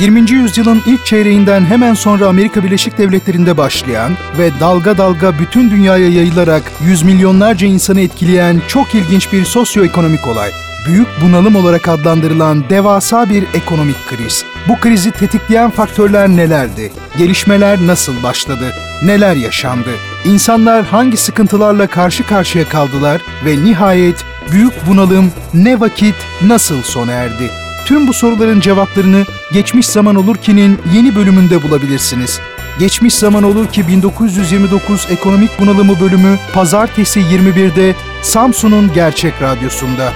[0.00, 0.30] 20.
[0.30, 6.62] yüzyılın ilk çeyreğinden hemen sonra Amerika Birleşik Devletleri'nde başlayan ve dalga dalga bütün dünyaya yayılarak
[6.84, 10.50] yüz milyonlarca insanı etkileyen çok ilginç bir sosyoekonomik olay.
[10.86, 14.44] Büyük bunalım olarak adlandırılan devasa bir ekonomik kriz.
[14.68, 16.92] Bu krizi tetikleyen faktörler nelerdi?
[17.18, 18.72] Gelişmeler nasıl başladı?
[19.04, 19.90] Neler yaşandı?
[20.24, 27.59] İnsanlar hangi sıkıntılarla karşı karşıya kaldılar ve nihayet büyük bunalım ne vakit nasıl sona erdi?
[27.86, 32.40] Tüm bu soruların cevaplarını Geçmiş Zaman Olur ki'nin yeni bölümünde bulabilirsiniz.
[32.78, 40.12] Geçmiş Zaman Olur ki 1929 Ekonomik Bunalımı bölümü Pazartesi 21'de Samsun'un Gerçek Radyosu'nda.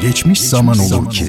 [0.00, 1.26] Geçmiş Zaman Olur ki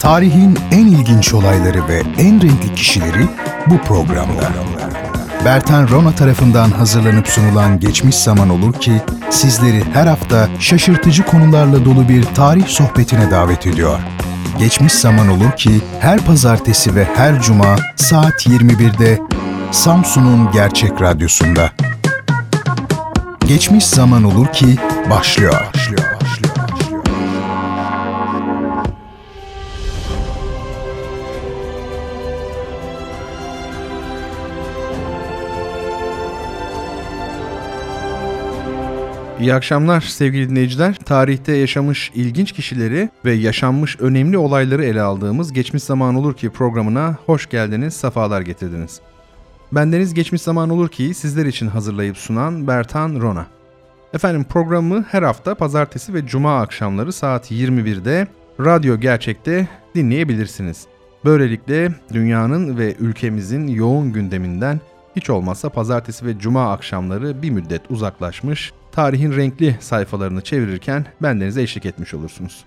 [0.00, 3.28] Tarihin en ilginç olayları ve en renkli kişileri
[3.66, 4.52] bu programda.
[5.44, 8.92] Bertan Rona tarafından hazırlanıp sunulan Geçmiş Zaman Olur ki
[9.34, 13.98] sizleri her hafta şaşırtıcı konularla dolu bir tarih sohbetine davet ediyor.
[14.58, 19.20] Geçmiş Zaman Olur ki her pazartesi ve her cuma saat 21'de
[19.70, 21.70] Samsun'un Gerçek Radyosu'nda.
[23.48, 24.76] Geçmiş Zaman Olur ki
[25.10, 25.54] başlıyor.
[25.74, 26.03] başlıyor.
[39.40, 40.94] İyi akşamlar sevgili dinleyiciler.
[40.94, 47.16] Tarihte yaşamış ilginç kişileri ve yaşanmış önemli olayları ele aldığımız Geçmiş Zaman Olur Ki programına
[47.26, 49.00] hoş geldiniz, sefalar getirdiniz.
[49.72, 53.46] Bendeniz Geçmiş Zaman Olur Ki sizler için hazırlayıp sunan Bertan Rona.
[54.12, 58.26] Efendim programı her hafta pazartesi ve cuma akşamları saat 21'de
[58.60, 60.86] Radyo Gerçek'te dinleyebilirsiniz.
[61.24, 64.80] Böylelikle dünyanın ve ülkemizin yoğun gündeminden
[65.16, 71.86] hiç olmazsa pazartesi ve cuma akşamları bir müddet uzaklaşmış, tarihin renkli sayfalarını çevirirken bendenize eşlik
[71.86, 72.64] etmiş olursunuz.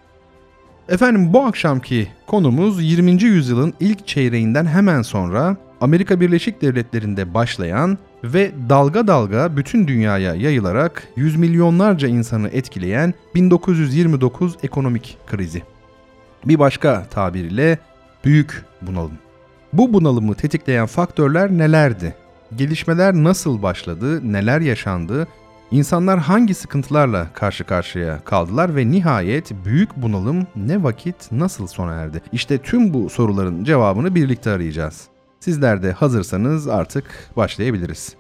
[0.90, 3.12] Efendim bu akşamki konumuz 20.
[3.24, 11.08] yüzyılın ilk çeyreğinden hemen sonra Amerika Birleşik Devletleri'nde başlayan ve dalga dalga bütün dünyaya yayılarak
[11.16, 15.64] yüz milyonlarca insanı etkileyen 1929 ekonomik krizi.
[16.46, 17.78] Bir başka tabiriyle
[18.26, 19.18] büyük bunalım.
[19.74, 22.16] Bu bunalımı tetikleyen faktörler nelerdi?
[22.56, 25.28] Gelişmeler nasıl başladı, neler yaşandı,
[25.72, 32.22] İnsanlar hangi sıkıntılarla karşı karşıya kaldılar ve nihayet büyük bunalım ne vakit nasıl sona erdi?
[32.32, 35.08] İşte tüm bu soruların cevabını birlikte arayacağız.
[35.40, 37.04] Sizler de hazırsanız artık
[37.38, 38.16] başlayabiliriz.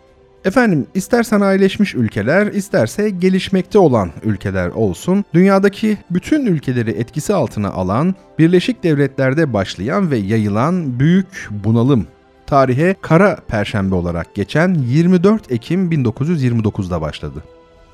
[0.45, 8.15] Efendim ister sanayileşmiş ülkeler isterse gelişmekte olan ülkeler olsun, dünyadaki bütün ülkeleri etkisi altına alan,
[8.39, 12.07] Birleşik Devletler'de başlayan ve yayılan büyük bunalım
[12.47, 17.43] tarihe Kara Perşembe olarak geçen 24 Ekim 1929'da başladı.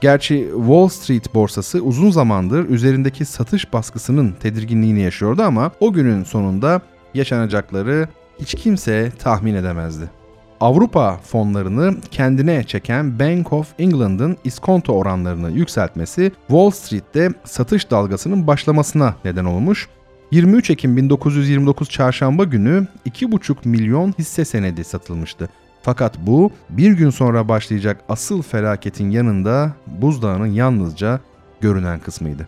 [0.01, 6.81] Gerçi Wall Street borsası uzun zamandır üzerindeki satış baskısının tedirginliğini yaşıyordu ama o günün sonunda
[7.13, 8.07] yaşanacakları
[8.39, 10.09] hiç kimse tahmin edemezdi.
[10.61, 19.15] Avrupa fonlarını kendine çeken Bank of England'ın iskonto oranlarını yükseltmesi Wall Street'te satış dalgasının başlamasına
[19.25, 19.89] neden olmuş
[20.33, 25.49] 23 Ekim 1929 çarşamba günü 2,5 milyon hisse senedi satılmıştı.
[25.81, 31.19] Fakat bu bir gün sonra başlayacak asıl felaketin yanında buzdağının yalnızca
[31.61, 32.47] görünen kısmıydı.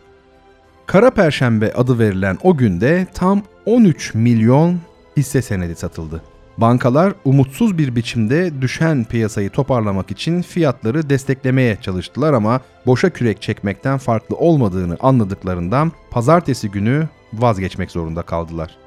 [0.86, 4.80] Kara Perşembe adı verilen o günde tam 13 milyon
[5.18, 6.22] hisse senedi satıldı.
[6.58, 13.98] Bankalar umutsuz bir biçimde düşen piyasayı toparlamak için fiyatları desteklemeye çalıştılar ama boşa kürek çekmekten
[13.98, 18.78] farklı olmadığını anladıklarından pazartesi günü vazgeçmek zorunda kaldılar.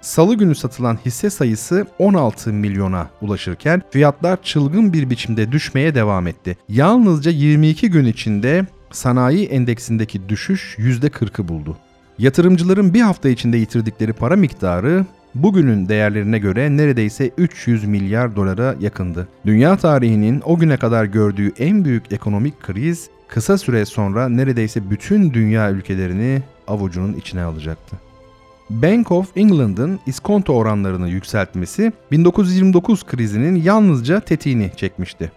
[0.00, 6.56] Salı günü satılan hisse sayısı 16 milyona ulaşırken fiyatlar çılgın bir biçimde düşmeye devam etti.
[6.68, 11.76] Yalnızca 22 gün içinde sanayi endeksindeki düşüş %40'ı buldu.
[12.18, 15.06] Yatırımcıların bir hafta içinde yitirdikleri para miktarı
[15.42, 19.28] bugünün değerlerine göre neredeyse 300 milyar dolara yakındı.
[19.46, 25.34] Dünya tarihinin o güne kadar gördüğü en büyük ekonomik kriz kısa süre sonra neredeyse bütün
[25.34, 27.96] dünya ülkelerini avucunun içine alacaktı.
[28.70, 35.32] Bank of England'ın iskonto oranlarını yükseltmesi 1929 krizinin yalnızca tetiğini çekmişti.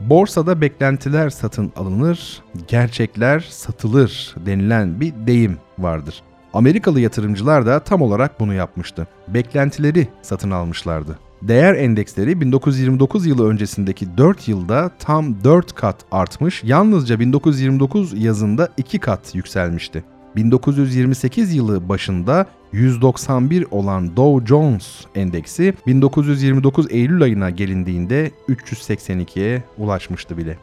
[0.00, 6.22] Borsada beklentiler satın alınır, gerçekler satılır denilen bir deyim vardır.
[6.56, 9.06] Amerikalı yatırımcılar da tam olarak bunu yapmıştı.
[9.28, 11.18] Beklentileri satın almışlardı.
[11.42, 18.98] Değer endeksleri 1929 yılı öncesindeki 4 yılda tam 4 kat artmış, yalnızca 1929 yazında 2
[18.98, 20.04] kat yükselmişti.
[20.36, 30.58] 1928 yılı başında 191 olan Dow Jones endeksi 1929 Eylül ayına gelindiğinde 382'ye ulaşmıştı bile.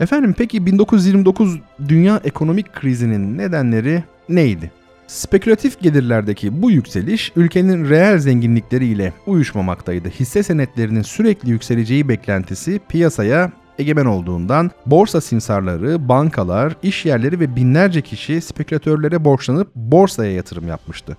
[0.00, 1.58] Efendim peki 1929
[1.88, 4.70] dünya ekonomik krizinin nedenleri neydi?
[5.06, 10.08] Spekülatif gelirlerdeki bu yükseliş ülkenin reel zenginlikleriyle uyuşmamaktaydı.
[10.08, 18.00] Hisse senetlerinin sürekli yükseleceği beklentisi piyasaya egemen olduğundan borsa simsarları, bankalar, iş yerleri ve binlerce
[18.00, 21.16] kişi spekülatörlere borçlanıp borsaya yatırım yapmıştı.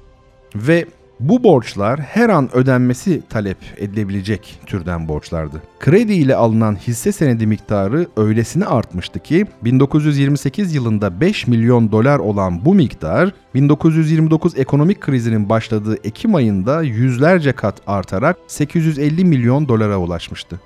[0.55, 0.85] Ve
[1.23, 5.61] bu borçlar her an ödenmesi talep edilebilecek türden borçlardı.
[5.79, 12.65] Kredi ile alınan hisse senedi miktarı öylesine artmıştı ki 1928 yılında 5 milyon dolar olan
[12.65, 20.59] bu miktar 1929 ekonomik krizinin başladığı Ekim ayında yüzlerce kat artarak 850 milyon dolara ulaşmıştı.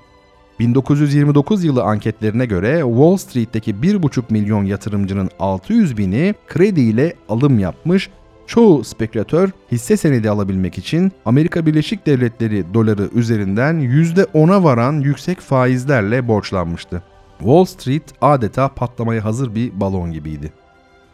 [0.58, 8.10] 1929 yılı anketlerine göre Wall Street'teki 1,5 milyon yatırımcının 600 bini kredi ile alım yapmış
[8.48, 16.28] Çoğu spekülatör hisse senedi alabilmek için Amerika Birleşik Devletleri doları üzerinden %10'a varan yüksek faizlerle
[16.28, 17.02] borçlanmıştı.
[17.38, 20.52] Wall Street adeta patlamaya hazır bir balon gibiydi.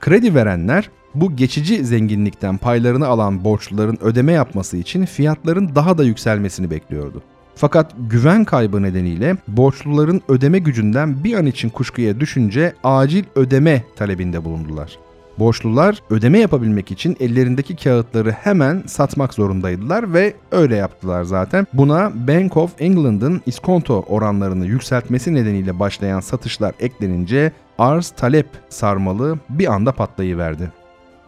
[0.00, 6.70] Kredi verenler bu geçici zenginlikten paylarını alan borçluların ödeme yapması için fiyatların daha da yükselmesini
[6.70, 7.22] bekliyordu.
[7.54, 14.44] Fakat güven kaybı nedeniyle borçluların ödeme gücünden bir an için kuşkuya düşünce acil ödeme talebinde
[14.44, 15.03] bulundular.
[15.38, 21.66] Borçlular ödeme yapabilmek için ellerindeki kağıtları hemen satmak zorundaydılar ve öyle yaptılar zaten.
[21.72, 29.72] Buna Bank of England'ın iskonto oranlarını yükseltmesi nedeniyle başlayan satışlar eklenince arz talep sarmalı bir
[29.72, 30.70] anda patlayıverdi.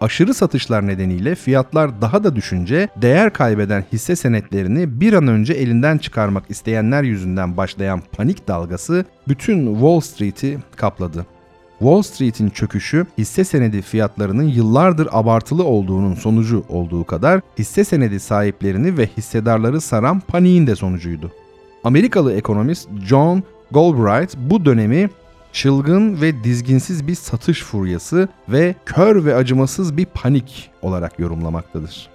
[0.00, 5.98] Aşırı satışlar nedeniyle fiyatlar daha da düşünce değer kaybeden hisse senetlerini bir an önce elinden
[5.98, 11.26] çıkarmak isteyenler yüzünden başlayan panik dalgası bütün Wall Street'i kapladı.
[11.78, 18.98] Wall Street'in çöküşü hisse senedi fiyatlarının yıllardır abartılı olduğunun sonucu olduğu kadar hisse senedi sahiplerini
[18.98, 21.32] ve hissedarları saran paniğin de sonucuydu.
[21.84, 25.10] Amerikalı ekonomist John Galbraith bu dönemi
[25.52, 32.08] çılgın ve dizginsiz bir satış furyası ve kör ve acımasız bir panik olarak yorumlamaktadır.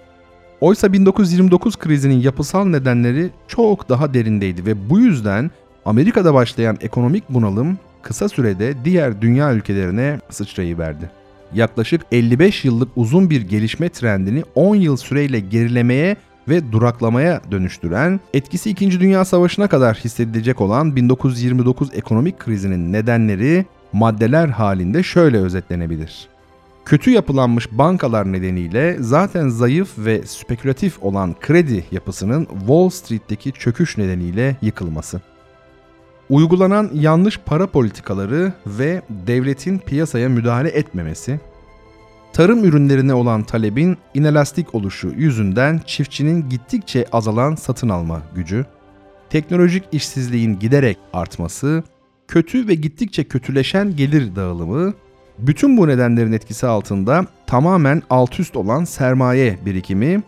[0.62, 5.52] Oysa 1929 krizinin yapısal nedenleri çok daha derindeydi ve bu yüzden
[5.86, 11.10] Amerika'da başlayan ekonomik bunalım kısa sürede diğer dünya ülkelerine sıçrayıverdi.
[11.54, 16.16] Yaklaşık 55 yıllık uzun bir gelişme trendini 10 yıl süreyle gerilemeye
[16.50, 19.00] ve duraklamaya dönüştüren, etkisi 2.
[19.00, 26.28] Dünya Savaşı'na kadar hissedilecek olan 1929 ekonomik krizinin nedenleri maddeler halinde şöyle özetlenebilir.
[26.86, 34.56] Kötü yapılanmış bankalar nedeniyle zaten zayıf ve spekülatif olan kredi yapısının Wall Street'teki çöküş nedeniyle
[34.62, 35.22] yıkılması
[36.32, 41.40] uygulanan yanlış para politikaları ve devletin piyasaya müdahale etmemesi,
[42.34, 48.66] tarım ürünlerine olan talebin inelastik oluşu yüzünden çiftçinin gittikçe azalan satın alma gücü,
[49.30, 51.84] teknolojik işsizliğin giderek artması,
[52.28, 54.94] kötü ve gittikçe kötüleşen gelir dağılımı,
[55.40, 60.22] bütün bu nedenlerin etkisi altında tamamen alt üst olan sermaye birikimi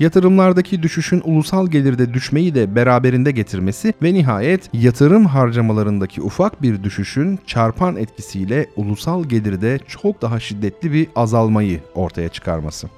[0.00, 7.38] yatırımlardaki düşüşün ulusal gelirde düşmeyi de beraberinde getirmesi ve nihayet yatırım harcamalarındaki ufak bir düşüşün
[7.46, 12.88] çarpan etkisiyle ulusal gelirde çok daha şiddetli bir azalmayı ortaya çıkarması.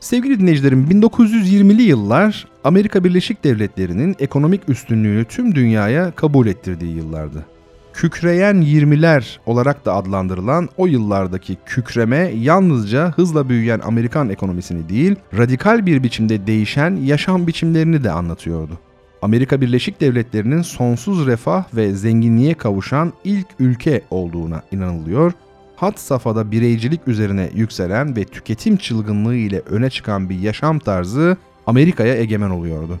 [0.00, 7.57] Sevgili dinleyicilerim 1920'li yıllar Amerika Birleşik Devletleri'nin ekonomik üstünlüğünü tüm dünyaya kabul ettirdiği yıllardı
[7.98, 15.86] kükreyen 20'ler olarak da adlandırılan o yıllardaki kükreme yalnızca hızla büyüyen Amerikan ekonomisini değil, radikal
[15.86, 18.78] bir biçimde değişen yaşam biçimlerini de anlatıyordu.
[19.22, 25.32] Amerika Birleşik Devletleri'nin sonsuz refah ve zenginliğe kavuşan ilk ülke olduğuna inanılıyor.
[25.76, 32.16] Hat safhada bireycilik üzerine yükselen ve tüketim çılgınlığı ile öne çıkan bir yaşam tarzı Amerika'ya
[32.16, 33.00] egemen oluyordu.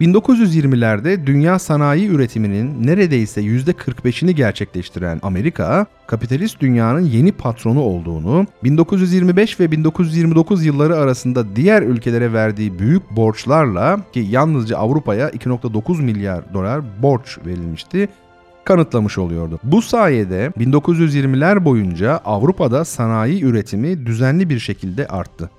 [0.00, 9.70] 1920'lerde dünya sanayi üretiminin neredeyse %45'ini gerçekleştiren Amerika, kapitalist dünyanın yeni patronu olduğunu, 1925 ve
[9.70, 17.38] 1929 yılları arasında diğer ülkelere verdiği büyük borçlarla ki yalnızca Avrupa'ya 2.9 milyar dolar borç
[17.46, 18.08] verilmişti,
[18.64, 19.60] kanıtlamış oluyordu.
[19.62, 25.50] Bu sayede 1920'ler boyunca Avrupa'da sanayi üretimi düzenli bir şekilde arttı.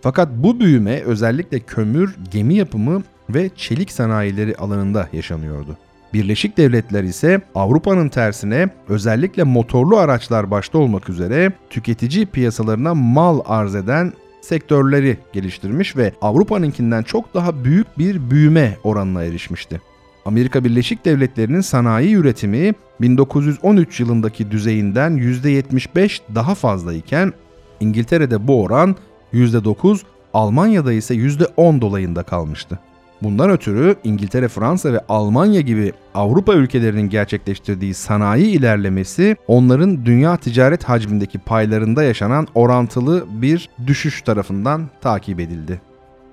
[0.00, 5.76] Fakat bu büyüme özellikle kömür, gemi yapımı ve çelik sanayileri alanında yaşanıyordu.
[6.12, 13.74] Birleşik Devletler ise Avrupa'nın tersine özellikle motorlu araçlar başta olmak üzere tüketici piyasalarına mal arz
[13.74, 19.80] eden sektörleri geliştirmiş ve Avrupa'nınkinden çok daha büyük bir büyüme oranına erişmişti.
[20.24, 27.32] Amerika Birleşik Devletleri'nin sanayi üretimi 1913 yılındaki düzeyinden %75 daha fazlayken
[27.80, 28.96] İngiltere'de bu oran
[29.32, 30.00] %9,
[30.34, 32.78] Almanya'da ise %10 dolayında kalmıştı.
[33.22, 40.84] Bundan ötürü İngiltere, Fransa ve Almanya gibi Avrupa ülkelerinin gerçekleştirdiği sanayi ilerlemesi onların dünya ticaret
[40.84, 45.80] hacmindeki paylarında yaşanan orantılı bir düşüş tarafından takip edildi.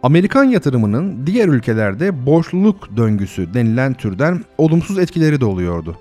[0.03, 5.97] Amerikan yatırımının diğer ülkelerde boşluk döngüsü denilen türden olumsuz etkileri de oluyordu.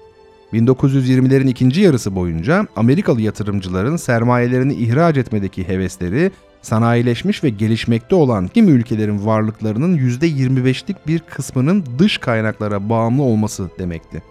[0.52, 6.30] 1920'lerin ikinci yarısı boyunca Amerikalı yatırımcıların sermayelerini ihraç etmedeki hevesleri
[6.64, 14.22] sanayileşmiş ve gelişmekte olan kimi ülkelerin varlıklarının %25'lik bir kısmının dış kaynaklara bağımlı olması demekti.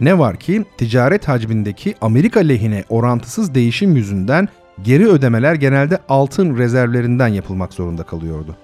[0.00, 4.48] Ne var ki ticaret hacmindeki Amerika lehine orantısız değişim yüzünden
[4.84, 8.56] geri ödemeler genelde altın rezervlerinden yapılmak zorunda kalıyordu.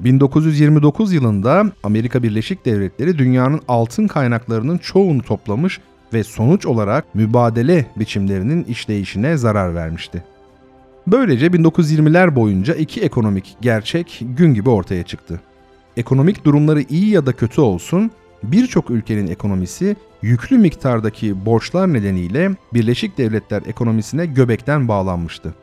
[0.00, 5.80] 1929 yılında Amerika Birleşik Devletleri dünyanın altın kaynaklarının çoğunu toplamış
[6.12, 10.24] ve sonuç olarak mübadele biçimlerinin işleyişine zarar vermişti.
[11.06, 15.40] Böylece 1920'ler boyunca iki ekonomik gerçek gün gibi ortaya çıktı.
[15.96, 18.10] Ekonomik durumları iyi ya da kötü olsun,
[18.42, 25.54] birçok ülkenin ekonomisi yüklü miktardaki borçlar nedeniyle Birleşik Devletler ekonomisine göbekten bağlanmıştı.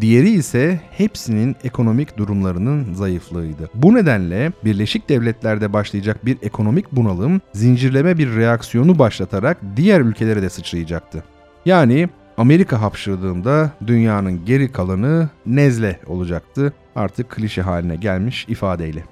[0.00, 3.70] Diğeri ise hepsinin ekonomik durumlarının zayıflığıydı.
[3.74, 10.50] Bu nedenle Birleşik Devletler'de başlayacak bir ekonomik bunalım zincirleme bir reaksiyonu başlatarak diğer ülkelere de
[10.50, 11.24] sıçrayacaktı.
[11.66, 16.72] Yani Amerika hapşırdığında dünyanın geri kalanı nezle olacaktı.
[16.96, 19.04] Artık klişe haline gelmiş ifadeyle.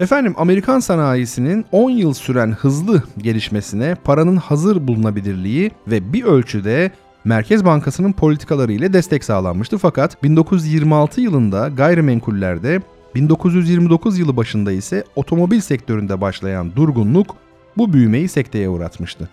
[0.00, 6.90] Efendim Amerikan sanayisinin 10 yıl süren hızlı gelişmesine paranın hazır bulunabilirliği ve bir ölçüde
[7.24, 12.80] Merkez Bankası'nın politikaları ile destek sağlanmıştı fakat 1926 yılında gayrimenkullerde
[13.14, 17.36] 1929 yılı başında ise otomobil sektöründe başlayan durgunluk
[17.76, 19.28] bu büyümeyi sekteye uğratmıştı.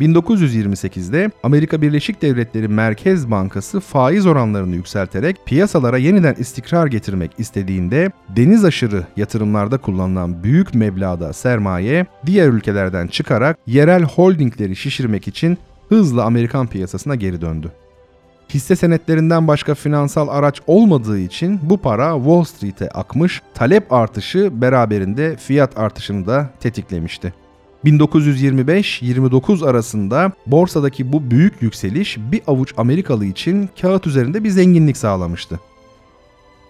[0.00, 8.64] 1928'de Amerika Birleşik Devletleri Merkez Bankası faiz oranlarını yükselterek piyasalara yeniden istikrar getirmek istediğinde deniz
[8.64, 16.66] aşırı yatırımlarda kullanılan büyük meblağda sermaye diğer ülkelerden çıkarak yerel holdingleri şişirmek için hızla Amerikan
[16.66, 17.72] piyasasına geri döndü.
[18.54, 25.36] Hisse senetlerinden başka finansal araç olmadığı için bu para Wall Street'e akmış, talep artışı beraberinde
[25.36, 27.34] fiyat artışını da tetiklemişti.
[27.84, 35.60] 1925-29 arasında borsadaki bu büyük yükseliş bir avuç Amerikalı için kağıt üzerinde bir zenginlik sağlamıştı.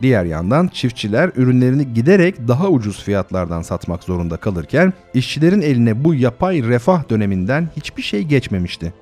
[0.02, 6.62] Diğer yandan çiftçiler ürünlerini giderek daha ucuz fiyatlardan satmak zorunda kalırken işçilerin eline bu yapay
[6.62, 8.92] refah döneminden hiçbir şey geçmemişti.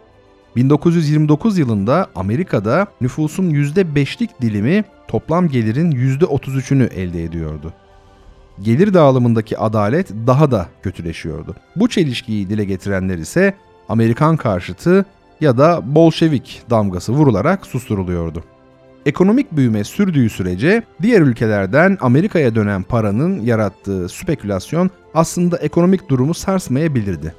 [0.57, 7.73] 1929 yılında Amerika'da nüfusun %5'lik dilimi toplam gelirin %33'ünü elde ediyordu.
[8.63, 11.57] Gelir dağılımındaki adalet daha da kötüleşiyordu.
[11.77, 13.55] Bu çelişkiyi dile getirenler ise
[13.89, 15.05] Amerikan karşıtı
[15.41, 18.45] ya da Bolşevik damgası vurularak susturuluyordu.
[19.07, 27.35] Ekonomik büyüme sürdüğü sürece diğer ülkelerden Amerika'ya dönen paranın yarattığı spekülasyon aslında ekonomik durumu sarsmayabilirdi.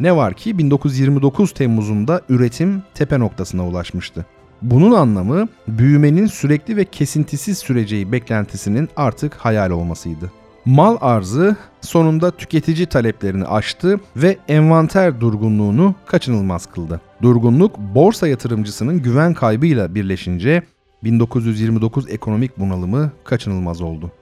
[0.00, 4.26] Ne var ki 1929 Temmuz'unda üretim tepe noktasına ulaşmıştı.
[4.62, 10.43] Bunun anlamı büyümenin sürekli ve kesintisiz süreceği beklentisinin artık hayal olmasıydı.
[10.66, 17.00] Mal arzı sonunda tüketici taleplerini aştı ve envanter durgunluğunu kaçınılmaz kıldı.
[17.22, 20.62] Durgunluk borsa yatırımcısının güven kaybıyla birleşince
[21.02, 24.12] 1929 ekonomik bunalımı kaçınılmaz oldu.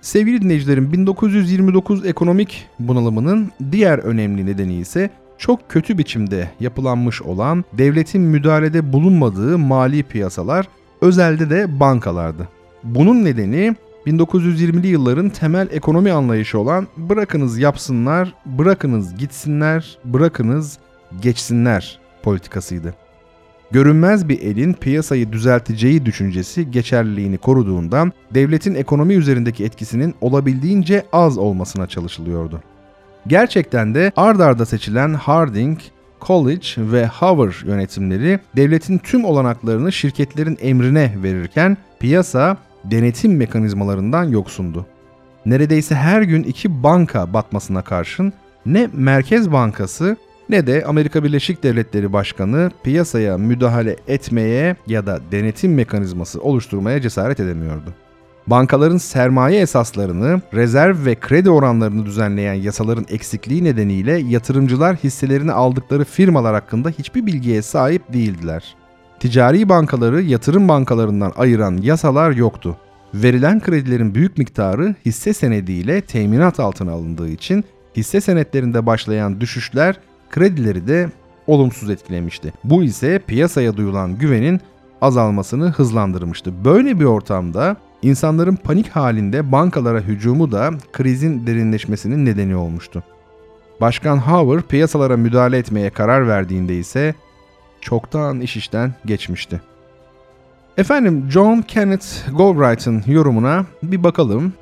[0.00, 8.22] Sevgili dinleyicilerim 1929 ekonomik bunalımının diğer önemli nedeni ise çok kötü biçimde yapılanmış olan devletin
[8.22, 10.68] müdahalede bulunmadığı mali piyasalar,
[11.00, 12.48] özelde de bankalardı.
[12.84, 20.78] Bunun nedeni 1920'li yılların temel ekonomi anlayışı olan bırakınız yapsınlar, bırakınız gitsinler, bırakınız
[21.22, 22.94] geçsinler politikasıydı
[23.72, 31.86] görünmez bir elin piyasayı düzelteceği düşüncesi geçerliliğini koruduğundan devletin ekonomi üzerindeki etkisinin olabildiğince az olmasına
[31.86, 32.62] çalışılıyordu.
[33.26, 35.78] Gerçekten de ard arda seçilen Harding,
[36.20, 44.86] College ve Hoover yönetimleri devletin tüm olanaklarını şirketlerin emrine verirken piyasa denetim mekanizmalarından yoksundu.
[45.46, 48.32] Neredeyse her gün iki banka batmasına karşın
[48.66, 50.16] ne Merkez Bankası
[50.48, 57.40] ne de Amerika Birleşik Devletleri Başkanı piyasaya müdahale etmeye ya da denetim mekanizması oluşturmaya cesaret
[57.40, 57.94] edemiyordu.
[58.46, 66.54] Bankaların sermaye esaslarını, rezerv ve kredi oranlarını düzenleyen yasaların eksikliği nedeniyle yatırımcılar hisselerini aldıkları firmalar
[66.54, 68.76] hakkında hiçbir bilgiye sahip değildiler.
[69.22, 72.76] Ticari bankaları yatırım bankalarından ayıran yasalar yoktu.
[73.14, 77.64] Verilen kredilerin büyük miktarı hisse senediyle teminat altına alındığı için
[77.96, 79.96] hisse senetlerinde başlayan düşüşler
[80.30, 81.10] kredileri de
[81.46, 82.52] olumsuz etkilemişti.
[82.64, 84.60] Bu ise piyasaya duyulan güvenin
[85.00, 86.64] azalmasını hızlandırmıştı.
[86.64, 93.02] Böyle bir ortamda İnsanların panik halinde bankalara hücumu da krizin derinleşmesinin nedeni olmuştu.
[93.80, 97.14] Başkan Hoover piyasalara müdahale etmeye karar verdiğinde ise
[97.82, 99.60] çoktan iş işten geçmişti.
[100.78, 104.52] Efendim John Kenneth Galbraith'ın yorumuna bir bakalım.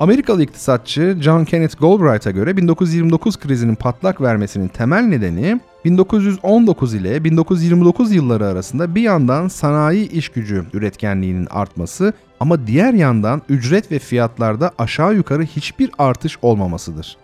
[0.00, 8.12] Amerikalı iktisatçı John Kenneth Galbraith'a göre 1929 krizinin patlak vermesinin temel nedeni 1919 ile 1929
[8.12, 14.72] yılları arasında bir yandan sanayi iş gücü üretkenliğinin artması ama diğer yandan ücret ve fiyatlarda
[14.78, 17.16] aşağı yukarı hiçbir artış olmamasıdır.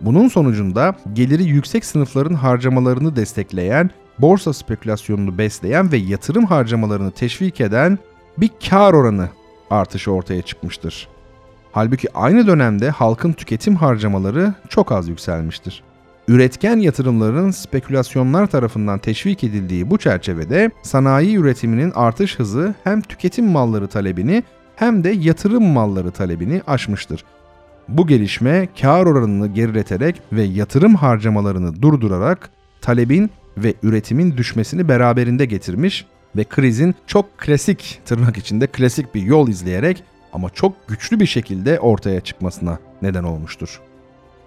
[0.00, 3.90] Bunun sonucunda geliri yüksek sınıfların harcamalarını destekleyen,
[4.22, 7.98] borsa spekülasyonunu besleyen ve yatırım harcamalarını teşvik eden
[8.38, 9.28] bir kar oranı
[9.70, 11.08] artışı ortaya çıkmıştır.
[11.72, 15.82] Halbuki aynı dönemde halkın tüketim harcamaları çok az yükselmiştir.
[16.28, 23.88] Üretken yatırımların spekülasyonlar tarafından teşvik edildiği bu çerçevede sanayi üretiminin artış hızı hem tüketim malları
[23.88, 24.42] talebini
[24.76, 27.24] hem de yatırım malları talebini aşmıştır.
[27.88, 32.50] Bu gelişme kar oranını gerileterek ve yatırım harcamalarını durdurarak
[32.80, 39.48] talebin ve üretimin düşmesini beraberinde getirmiş ve krizin çok klasik tırnak içinde klasik bir yol
[39.48, 43.80] izleyerek ama çok güçlü bir şekilde ortaya çıkmasına neden olmuştur.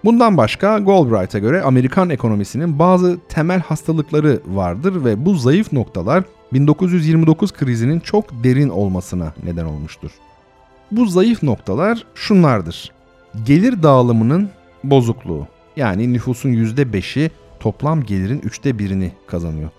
[0.04, 7.52] Bundan başka Galbraith'a göre Amerikan ekonomisinin bazı temel hastalıkları vardır ve bu zayıf noktalar 1929
[7.52, 10.12] krizinin çok derin olmasına neden olmuştur.
[10.92, 12.92] Bu zayıf noktalar şunlardır.
[13.46, 14.50] Gelir dağılımının
[14.84, 15.48] bozukluğu.
[15.76, 17.32] Yani nüfusun %5'i
[17.64, 19.70] toplam gelirin üçte birini kazanıyor.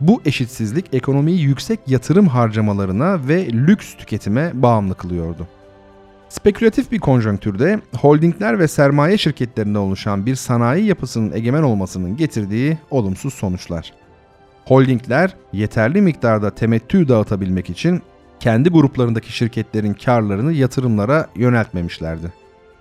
[0.00, 5.46] Bu eşitsizlik ekonomiyi yüksek yatırım harcamalarına ve lüks tüketime bağımlı kılıyordu.
[6.28, 13.34] Spekülatif bir konjonktürde holdingler ve sermaye şirketlerinde oluşan bir sanayi yapısının egemen olmasının getirdiği olumsuz
[13.34, 13.92] sonuçlar.
[14.64, 18.02] Holdingler yeterli miktarda temettü dağıtabilmek için
[18.40, 22.32] kendi gruplarındaki şirketlerin karlarını yatırımlara yöneltmemişlerdi.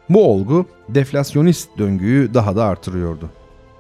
[0.10, 3.30] Bu olgu deflasyonist döngüyü daha da artırıyordu.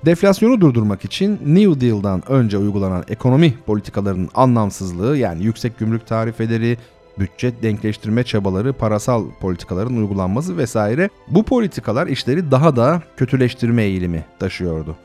[0.05, 6.77] Deflasyonu durdurmak için New Deal'dan önce uygulanan ekonomi politikalarının anlamsızlığı yani yüksek gümrük tarifeleri,
[7.19, 14.95] bütçe denkleştirme çabaları, parasal politikaların uygulanması vesaire bu politikalar işleri daha da kötüleştirme eğilimi taşıyordu.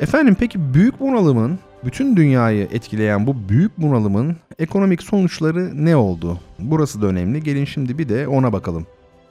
[0.00, 6.40] Efendim peki büyük bunalımın bütün dünyayı etkileyen bu büyük bunalımın ekonomik sonuçları ne oldu?
[6.58, 7.42] Burası da önemli.
[7.42, 8.86] Gelin şimdi bir de ona bakalım.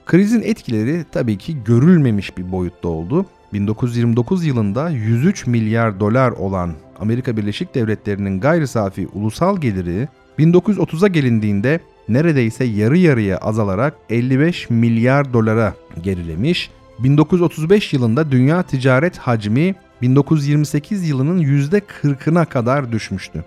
[0.06, 3.26] Krizin etkileri tabii ki görülmemiş bir boyutta oldu.
[3.54, 10.08] 1929 yılında 103 milyar dolar olan Amerika Birleşik Devletleri'nin gayri safi ulusal geliri
[10.40, 16.70] 1930'a gelindiğinde neredeyse yarı yarıya azalarak 55 milyar dolara gerilemiş.
[17.00, 23.46] 1935 yılında dünya ticaret hacmi 1928 yılının %40'ına kadar düşmüştü.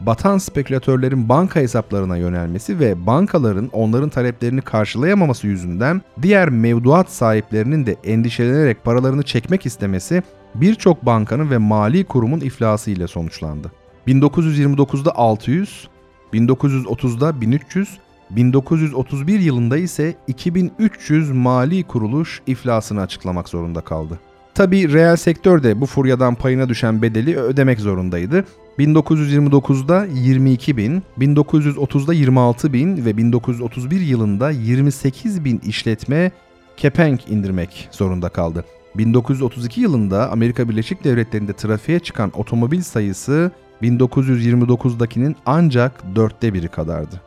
[0.00, 7.96] Batan spekülatörlerin banka hesaplarına yönelmesi ve bankaların onların taleplerini karşılayamaması yüzünden diğer mevduat sahiplerinin de
[8.04, 10.22] endişelenerek paralarını çekmek istemesi
[10.54, 13.72] birçok bankanın ve mali kurumun iflası ile sonuçlandı.
[14.06, 15.88] 1929'da 600,
[16.32, 17.98] 1930'da 1300,
[18.30, 24.20] 1931 yılında ise 2300 mali kuruluş iflasını açıklamak zorunda kaldı.
[24.56, 28.44] Tabi reel sektör de bu furyadan payına düşen bedeli ödemek zorundaydı.
[28.78, 36.30] 1929'da 22 bin, 1930'da 26 bin ve 1931 yılında 28 bin işletme
[36.76, 38.64] kepenk indirmek zorunda kaldı.
[38.94, 43.50] 1932 yılında Amerika Birleşik Devletleri'nde trafiğe çıkan otomobil sayısı
[43.82, 47.25] 1929'dakinin ancak dörtte biri kadardı.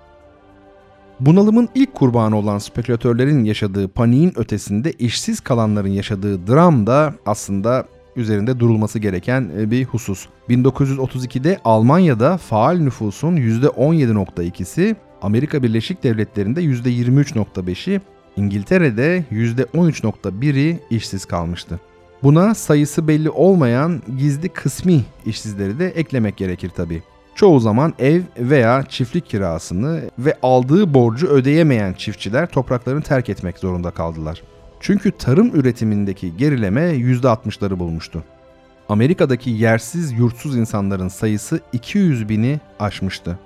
[1.20, 8.60] Bunalımın ilk kurbanı olan spekülatörlerin yaşadığı paniğin ötesinde işsiz kalanların yaşadığı dram da aslında üzerinde
[8.60, 10.26] durulması gereken e, bir husus.
[10.50, 18.02] 1932'de Almanya'da faal nüfusun %17.2'si, Amerika Birleşik Devletleri'nde %23.5'i,
[18.36, 21.80] İngiltere'de %13.1'i işsiz kalmıştı.
[22.24, 27.04] Buna sayısı belli olmayan gizli kısmi işsizleri de eklemek gerekir tabi.
[27.40, 33.92] Çoğu zaman ev veya çiftlik kirasını ve aldığı borcu ödeyemeyen çiftçiler topraklarını terk etmek zorunda
[33.92, 34.44] kaldılar.
[34.80, 38.24] Çünkü tarım üretimindeki gerileme %60'ları bulmuştu.
[38.90, 43.40] Amerika'daki yersiz yurtsuz insanların sayısı 200 bini aşmıştı.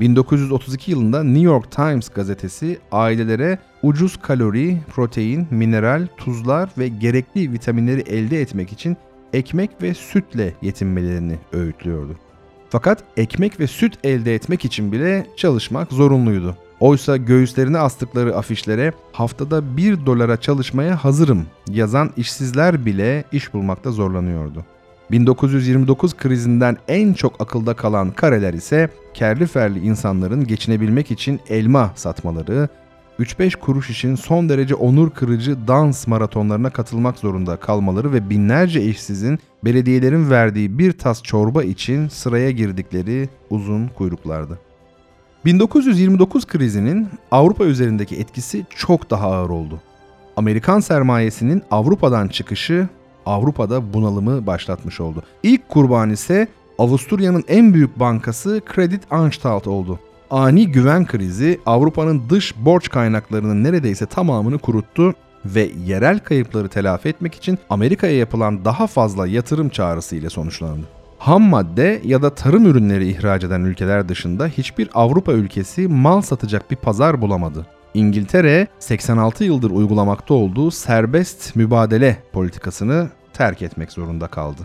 [0.00, 8.00] 1932 yılında New York Times gazetesi ailelere ucuz kalori, protein, mineral, tuzlar ve gerekli vitaminleri
[8.00, 8.96] elde etmek için
[9.32, 12.27] ekmek ve sütle yetinmelerini öğütlüyordu.
[12.70, 16.56] Fakat ekmek ve süt elde etmek için bile çalışmak zorunluydu.
[16.80, 24.64] Oysa göğüslerine astıkları afişlere haftada 1 dolara çalışmaya hazırım yazan işsizler bile iş bulmakta zorlanıyordu.
[25.10, 32.68] 1929 krizinden en çok akılda kalan kareler ise kerli ferli insanların geçinebilmek için elma satmaları,
[33.20, 39.38] 3-5 kuruş için son derece onur kırıcı dans maratonlarına katılmak zorunda kalmaları ve binlerce işsizin
[39.64, 44.58] belediyelerin verdiği bir tas çorba için sıraya girdikleri uzun kuyruklardı.
[45.44, 49.80] 1929 krizinin Avrupa üzerindeki etkisi çok daha ağır oldu.
[50.36, 52.88] Amerikan sermayesinin Avrupa'dan çıkışı
[53.26, 55.22] Avrupa'da bunalımı başlatmış oldu.
[55.42, 59.98] İlk kurban ise Avusturya'nın en büyük bankası Credit Anstalt oldu.
[60.30, 67.34] Ani güven krizi Avrupa'nın dış borç kaynaklarının neredeyse tamamını kuruttu ve yerel kayıpları telafi etmek
[67.34, 70.86] için Amerika'ya yapılan daha fazla yatırım çağrısı ile sonuçlandı.
[71.18, 76.70] Ham madde ya da tarım ürünleri ihraç eden ülkeler dışında hiçbir Avrupa ülkesi mal satacak
[76.70, 77.66] bir pazar bulamadı.
[77.94, 84.62] İngiltere 86 yıldır uygulamakta olduğu serbest mübadele politikasını terk etmek zorunda kaldı.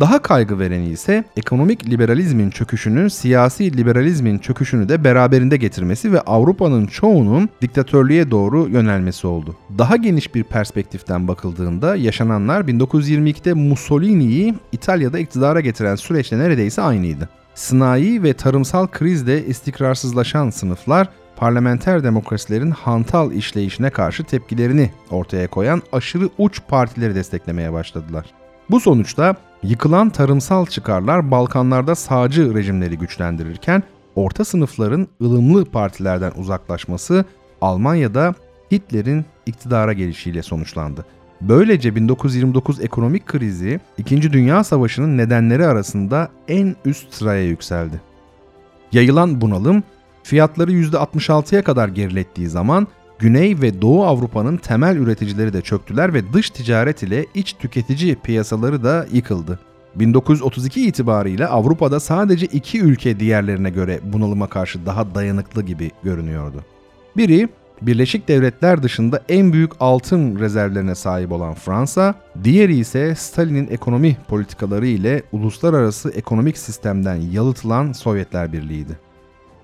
[0.00, 6.86] Daha kaygı vereni ise ekonomik liberalizmin çöküşünü, siyasi liberalizmin çöküşünü de beraberinde getirmesi ve Avrupa'nın
[6.86, 9.56] çoğunun diktatörlüğe doğru yönelmesi oldu.
[9.78, 17.28] Daha geniş bir perspektiften bakıldığında yaşananlar 1922'de Mussolini'yi İtalya'da iktidara getiren süreçle neredeyse aynıydı.
[17.54, 26.28] Sınai ve tarımsal krizde istikrarsızlaşan sınıflar parlamenter demokrasilerin hantal işleyişine karşı tepkilerini ortaya koyan aşırı
[26.38, 28.41] uç partileri desteklemeye başladılar.
[28.70, 33.82] Bu sonuçta yıkılan tarımsal çıkarlar Balkanlarda sağcı rejimleri güçlendirirken
[34.14, 37.24] orta sınıfların ılımlı partilerden uzaklaşması
[37.60, 38.34] Almanya'da
[38.72, 41.04] Hitler'in iktidara gelişiyle sonuçlandı.
[41.40, 44.32] Böylece 1929 ekonomik krizi 2.
[44.32, 48.00] Dünya Savaşı'nın nedenleri arasında en üst sıraya yükseldi.
[48.92, 49.82] Yayılan bunalım
[50.22, 52.86] fiyatları %66'ya kadar gerilettiği zaman
[53.22, 58.84] Güney ve Doğu Avrupa'nın temel üreticileri de çöktüler ve dış ticaret ile iç tüketici piyasaları
[58.84, 59.58] da yıkıldı.
[59.94, 66.64] 1932 itibariyle Avrupa'da sadece iki ülke diğerlerine göre bunalıma karşı daha dayanıklı gibi görünüyordu.
[67.16, 67.48] Biri
[67.82, 74.86] Birleşik Devletler dışında en büyük altın rezervlerine sahip olan Fransa, diğeri ise Stalin'in ekonomi politikaları
[74.86, 78.98] ile uluslararası ekonomik sistemden yalıtılan Sovyetler Birliği'ydi.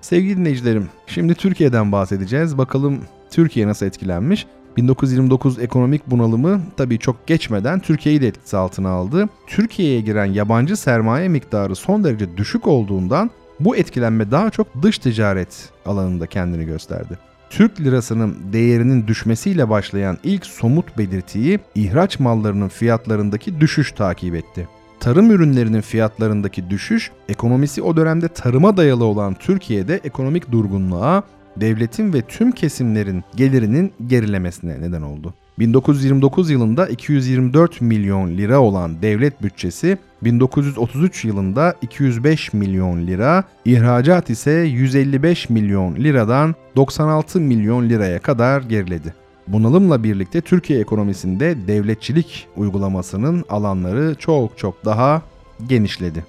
[0.01, 2.57] Sevgili dinleyicilerim, şimdi Türkiye'den bahsedeceğiz.
[2.57, 2.99] Bakalım
[3.31, 4.47] Türkiye nasıl etkilenmiş?
[4.77, 9.29] 1929 ekonomik bunalımı tabii çok geçmeden Türkiye'yi de etkisi altına aldı.
[9.47, 15.69] Türkiye'ye giren yabancı sermaye miktarı son derece düşük olduğundan bu etkilenme daha çok dış ticaret
[15.85, 17.17] alanında kendini gösterdi.
[17.49, 24.67] Türk lirasının değerinin düşmesiyle başlayan ilk somut belirtiyi ihraç mallarının fiyatlarındaki düşüş takip etti.
[24.99, 31.23] Tarım ürünlerinin fiyatlarındaki düşüş, ekonomisi o dönemde tarıma dayalı olan Türkiye'de ekonomik durgunluğa,
[31.61, 35.33] devletin ve tüm kesimlerin gelirinin gerilemesine neden oldu.
[35.59, 44.51] 1929 yılında 224 milyon lira olan devlet bütçesi 1933 yılında 205 milyon lira, ihracat ise
[44.51, 49.13] 155 milyon liradan 96 milyon liraya kadar geriledi.
[49.47, 55.21] Bunalımla birlikte Türkiye ekonomisinde devletçilik uygulamasının alanları çok çok daha
[55.67, 56.25] genişledi.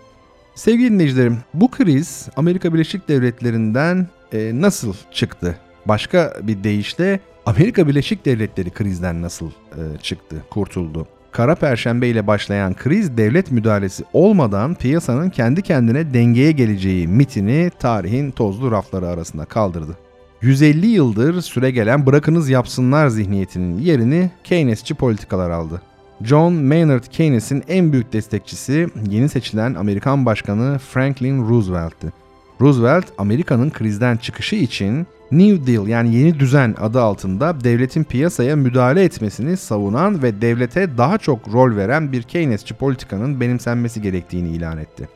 [0.55, 5.59] Sevgili dinleyicilerim, bu kriz Amerika Birleşik Devletleri'nden e, nasıl çıktı?
[5.87, 11.07] Başka bir deyişle Amerika Birleşik Devletleri krizden nasıl e, çıktı, kurtuldu?
[11.33, 18.31] Kara Perşembe ile başlayan kriz devlet müdahalesi olmadan piyasanın kendi kendine dengeye geleceği mitini tarihin
[18.31, 19.97] tozlu rafları arasında kaldırdı.
[20.43, 25.83] 150 yıldır süre gelen bırakınız yapsınlar zihniyetinin yerini Keynesçi politikalar aldı.
[26.23, 32.13] John Maynard Keynes'in en büyük destekçisi yeni seçilen Amerikan Başkanı Franklin Roosevelt'ti.
[32.61, 39.05] Roosevelt, Amerika'nın krizden çıkışı için New Deal yani yeni düzen adı altında devletin piyasaya müdahale
[39.05, 45.09] etmesini savunan ve devlete daha çok rol veren bir Keynesçi politikanın benimsenmesi gerektiğini ilan etti.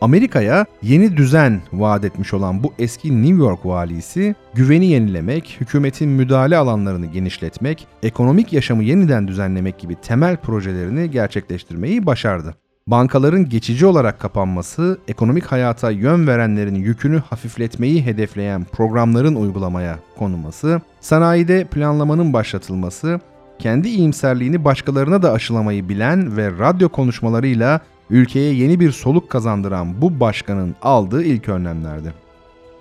[0.00, 6.56] Amerika'ya yeni düzen vaat etmiş olan bu eski New York valisi güveni yenilemek, hükümetin müdahale
[6.56, 12.54] alanlarını genişletmek, ekonomik yaşamı yeniden düzenlemek gibi temel projelerini gerçekleştirmeyi başardı.
[12.90, 21.64] Bankaların geçici olarak kapanması, ekonomik hayata yön verenlerin yükünü hafifletmeyi hedefleyen programların uygulamaya konulması, sanayide
[21.64, 23.20] planlamanın başlatılması,
[23.58, 30.20] kendi iyimserliğini başkalarına da aşılamayı bilen ve radyo konuşmalarıyla ülkeye yeni bir soluk kazandıran bu
[30.20, 32.12] başkanın aldığı ilk önlemlerdi.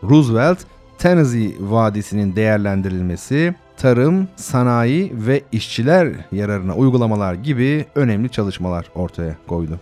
[0.03, 0.59] Roosevelt,
[0.97, 9.79] Tennessee Vadisi'nin değerlendirilmesi, tarım, sanayi ve işçiler yararına uygulamalar gibi önemli çalışmalar ortaya koydu.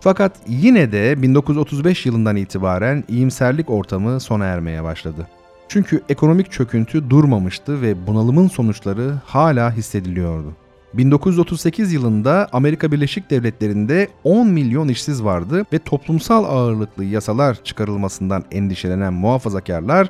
[0.00, 5.26] Fakat yine de 1935 yılından itibaren iyimserlik ortamı sona ermeye başladı.
[5.68, 10.52] Çünkü ekonomik çöküntü durmamıştı ve bunalımın sonuçları hala hissediliyordu.
[10.94, 19.12] 1938 yılında Amerika Birleşik Devletleri'nde 10 milyon işsiz vardı ve toplumsal ağırlıklı yasalar çıkarılmasından endişelenen
[19.12, 20.08] muhafazakarlar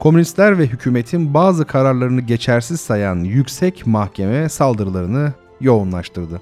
[0.00, 6.40] Komünistler ve hükümetin bazı kararlarını geçersiz sayan yüksek mahkeme saldırılarını yoğunlaştırdı.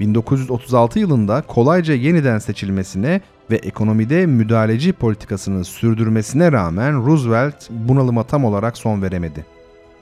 [0.00, 8.78] 1936 yılında kolayca yeniden seçilmesine ve ekonomide müdahaleci politikasını sürdürmesine rağmen Roosevelt bunalıma tam olarak
[8.78, 9.46] son veremedi.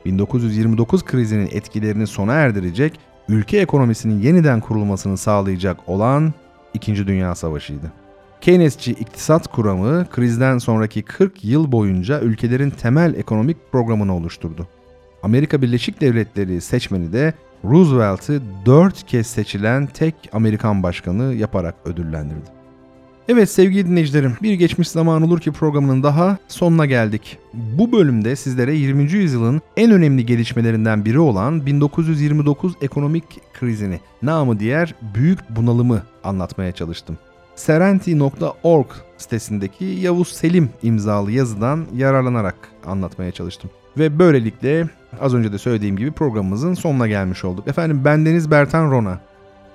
[0.04, 6.34] 1929 krizinin etkilerini sona erdirecek, ülke ekonomisinin yeniden kurulmasını sağlayacak olan
[6.74, 7.92] İkinci Dünya Savaşı'ydı.
[8.40, 14.66] Keynesçi iktisat kuramı krizden sonraki 40 yıl boyunca ülkelerin temel ekonomik programını oluşturdu.
[15.22, 22.56] Amerika Birleşik Devletleri seçmeni de Roosevelt'ı 4 kez seçilen tek Amerikan başkanı yaparak ödüllendirdi.
[23.28, 27.38] Evet sevgili dinleyicilerim, bir geçmiş zaman olur ki programının daha sonuna geldik.
[27.54, 29.12] Bu bölümde sizlere 20.
[29.12, 33.24] yüzyılın en önemli gelişmelerinden biri olan 1929 ekonomik
[33.60, 37.18] krizini, namı diğer büyük bunalımı anlatmaya çalıştım.
[37.56, 38.86] Serenti.org
[39.18, 43.70] sitesindeki Yavuz Selim imzalı yazıdan yararlanarak anlatmaya çalıştım.
[43.98, 44.88] Ve böylelikle
[45.20, 47.68] az önce de söylediğim gibi programımızın sonuna gelmiş olduk.
[47.68, 49.20] Efendim bendeniz Bertan Rona.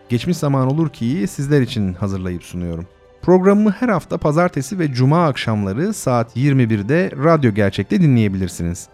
[0.09, 2.85] Geçmiş zaman olur ki sizler için hazırlayıp sunuyorum.
[3.21, 8.87] Programımı her hafta pazartesi ve cuma akşamları saat 21'de Radyo Gerçek'te dinleyebilirsiniz.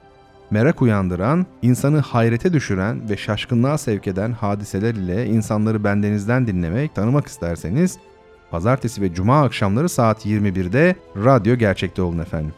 [0.52, 7.28] Merak uyandıran, insanı hayrete düşüren ve şaşkınlığa sevk eden hadiseler ile insanları bendenizden dinlemek, tanımak
[7.28, 7.98] isterseniz
[8.52, 12.54] pazartesi ve cuma akşamları saat 21'de Radyo Gerçek'te olun efendim.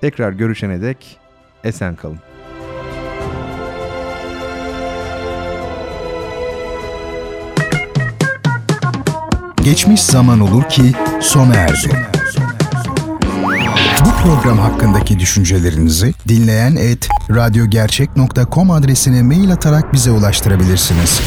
[0.00, 1.18] Tekrar görüşene dek
[1.64, 2.31] esen kalın.
[9.64, 12.06] Geçmiş zaman olur ki sona erdi.
[14.04, 21.20] Bu program hakkındaki düşüncelerinizi dinleyen et radyogercek.com adresine mail atarak bize ulaştırabilirsiniz.